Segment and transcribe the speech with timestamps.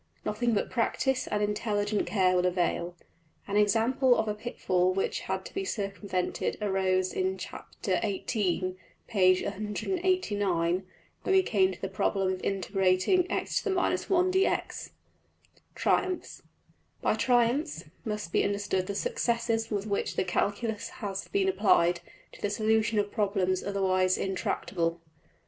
[0.25, 2.95] Nothing but practice and intelligent care will avail.
[3.47, 8.75] An example of a pitfall which had to be circumvented arose in Chap.~XVIII.,
[9.07, 10.83] \Pageref{chap:XVIII},
[11.21, 14.89] when we came to the problem of integrating $x^{ 1}\, dx$.
[15.75, 16.41] \Paragraph{Triumphs.}
[17.03, 21.99] By triumphs must be understood the successes with which the calculus has been applied
[22.31, 24.99] to the solution of problems otherwise intractable.